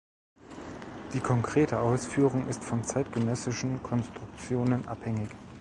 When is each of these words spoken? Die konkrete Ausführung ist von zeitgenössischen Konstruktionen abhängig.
Die 1.13 1.19
konkrete 1.19 1.79
Ausführung 1.79 2.47
ist 2.47 2.63
von 2.63 2.83
zeitgenössischen 2.83 3.83
Konstruktionen 3.83 4.87
abhängig. 4.87 5.29